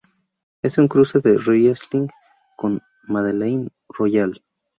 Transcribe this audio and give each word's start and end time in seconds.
Es 0.63 0.79
un 0.79 0.87
cruce 0.87 1.19
de 1.19 1.37
riesling 1.37 2.09
con 2.57 2.81
madeleine 3.03 3.69
royale. 3.87 4.41